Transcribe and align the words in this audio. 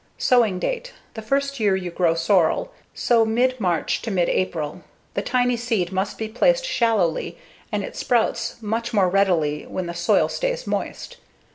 Sowing 0.17 0.57
date: 0.57 0.93
The 1.13 1.21
first 1.21 1.59
year 1.59 1.75
you 1.75 1.91
grow 1.91 2.15
sorrel, 2.15 2.71
sow 2.91 3.23
mid 3.23 3.59
March 3.59 4.01
to 4.01 4.09
mid 4.09 4.29
April. 4.29 4.81
The 5.13 5.21
tiny 5.21 5.55
seed 5.55 5.91
must 5.91 6.17
be 6.17 6.27
placed 6.27 6.65
shallowly, 6.65 7.37
and 7.71 7.83
it 7.83 7.95
sprouts 7.95 8.59
much 8.63 8.95
more 8.95 9.09
readily 9.09 9.67
when 9.67 9.85
the 9.85 9.93
soil 9.93 10.27
stays 10.27 10.65
moist. 10.65 11.17